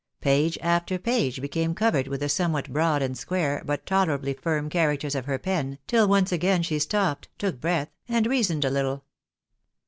Page 0.19 0.57
after 0.63 0.97
page 0.97 1.39
became 1.41 1.75
covered 1.75 2.07
with 2.07 2.21
the 2.21 2.27
somewhat 2.27 2.73
broad 2.73 3.03
and 3.03 3.15
square, 3.15 3.61
but 3.67 3.85
tolerably 3.85 4.33
firm 4.33 4.67
characters 4.67 5.13
of 5.13 5.25
her 5.25 5.37
pen, 5.37 5.77
tiU 5.87 6.07
once 6.07 6.31
again 6.31 6.63
ehe 6.63 6.81
stopped, 6.81 7.29
took 7.37 7.61
breath, 7.61 7.91
and 8.09 8.25
reasoned 8.25 8.65
a 8.65 8.71
little. 8.71 9.03